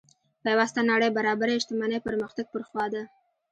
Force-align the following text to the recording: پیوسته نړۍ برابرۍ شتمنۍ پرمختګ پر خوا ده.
پیوسته 0.43 0.81
نړۍ 0.91 1.09
برابرۍ 1.17 1.55
شتمنۍ 1.63 1.99
پرمختګ 2.07 2.45
پر 2.53 2.61
خوا 2.67 2.85
ده. 2.93 3.03